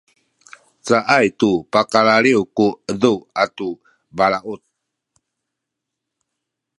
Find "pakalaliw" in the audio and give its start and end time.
1.73-2.41